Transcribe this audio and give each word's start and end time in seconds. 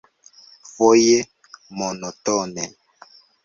Foje 0.73 1.19
monotone. 1.77 2.63